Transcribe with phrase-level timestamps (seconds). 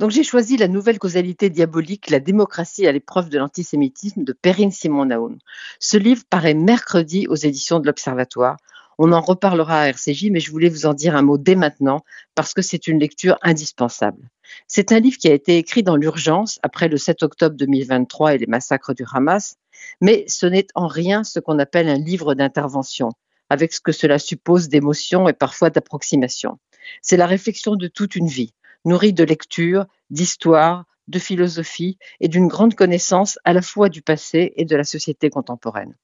[0.00, 4.70] Donc j'ai choisi la nouvelle causalité diabolique, la démocratie à l'épreuve de l'antisémitisme de Perrine
[4.70, 5.36] Simon Naoum.
[5.78, 8.56] Ce livre paraît mercredi aux éditions de l'Observatoire.
[8.96, 12.02] On en reparlera à RCJ, mais je voulais vous en dire un mot dès maintenant
[12.34, 14.30] parce que c'est une lecture indispensable.
[14.66, 18.38] C'est un livre qui a été écrit dans l'urgence après le 7 octobre 2023 et
[18.38, 19.56] les massacres du Hamas,
[20.00, 23.10] mais ce n'est en rien ce qu'on appelle un livre d'intervention,
[23.50, 26.58] avec ce que cela suppose d'émotion et parfois d'approximation.
[27.02, 32.46] C'est la réflexion de toute une vie nourri de lecture, d'histoire, de philosophie et d'une
[32.46, 35.96] grande connaissance à la fois du passé et de la société contemporaine.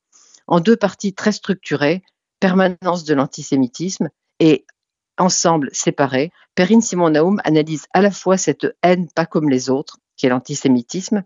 [0.46, 2.02] En deux parties très structurées,
[2.40, 4.66] permanence de l'antisémitisme et
[5.18, 9.98] ensemble séparés, Perrine Simon Naoum analyse à la fois cette haine pas comme les autres,
[10.16, 11.24] qui est l'antisémitisme,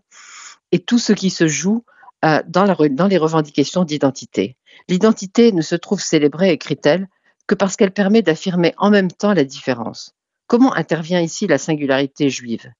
[0.71, 1.83] et tout ce qui se joue
[2.23, 4.57] euh, dans les revendications d'identité.
[4.87, 7.07] L'identité ne se trouve célébrée, écrit-elle,
[7.47, 10.15] que parce qu'elle permet d'affirmer en même temps la différence.
[10.51, 12.73] Comment intervient ici la singularité juive?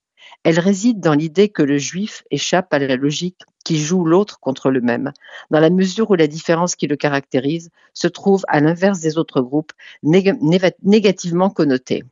[0.43, 4.71] Elle réside dans l'idée que le juif échappe à la logique qui joue l'autre contre
[4.71, 5.13] le même,
[5.51, 9.40] dans la mesure où la différence qui le caractérise se trouve à l'inverse des autres
[9.40, 9.71] groupes
[10.04, 12.04] négativement connotés.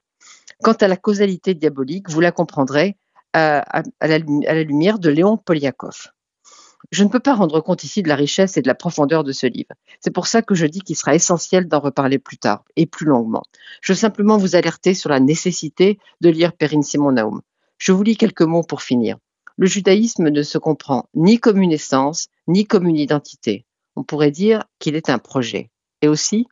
[0.63, 2.95] Quant à la causalité diabolique, vous la comprendrez
[3.35, 4.15] euh, à, la,
[4.47, 6.07] à la lumière de Léon Poliakov.
[6.91, 9.31] Je ne peux pas rendre compte ici de la richesse et de la profondeur de
[9.31, 9.73] ce livre.
[9.99, 13.05] C'est pour ça que je dis qu'il sera essentiel d'en reparler plus tard et plus
[13.05, 13.43] longuement.
[13.81, 17.41] Je veux simplement vous alerter sur la nécessité de lire Perrine Simon Naoum.
[17.77, 19.17] Je vous lis quelques mots pour finir.
[19.57, 23.65] Le judaïsme ne se comprend ni comme une essence, ni comme une identité.
[23.95, 25.69] On pourrait dire qu'il est un projet.
[26.01, 26.47] Et aussi,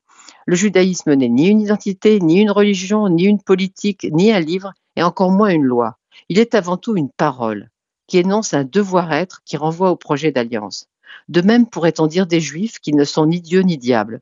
[0.45, 4.73] le judaïsme n'est ni une identité, ni une religion, ni une politique, ni un livre,
[4.95, 5.97] et encore moins une loi.
[6.29, 7.69] Il est avant tout une parole,
[8.07, 10.87] qui énonce un devoir-être qui renvoie au projet d'alliance.
[11.29, 14.21] De même pourrait-on dire des Juifs qui ne sont ni Dieu ni diable.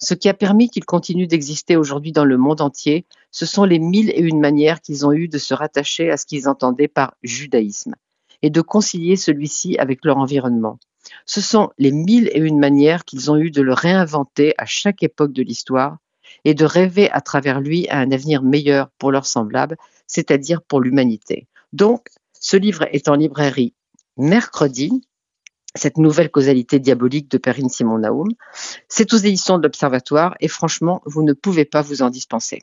[0.00, 3.78] Ce qui a permis qu'ils continuent d'exister aujourd'hui dans le monde entier, ce sont les
[3.78, 7.14] mille et une manières qu'ils ont eues de se rattacher à ce qu'ils entendaient par
[7.22, 7.94] judaïsme
[8.42, 10.78] et de concilier celui-ci avec leur environnement.
[11.26, 15.02] Ce sont les mille et une manières qu'ils ont eues de le réinventer à chaque
[15.02, 15.98] époque de l'histoire
[16.44, 19.76] et de rêver à travers lui un avenir meilleur pour leurs semblables,
[20.06, 21.46] c'est-à-dire pour l'humanité.
[21.72, 22.08] Donc,
[22.40, 23.74] ce livre est en librairie
[24.16, 24.90] mercredi,
[25.74, 28.28] cette nouvelle causalité diabolique de Perrine Simon Naoum.
[28.88, 32.62] C'est aux éditions de l'Observatoire et franchement, vous ne pouvez pas vous en dispenser.